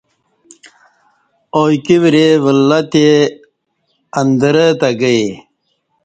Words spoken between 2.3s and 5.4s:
ولہّ تے اندرہ تے گئے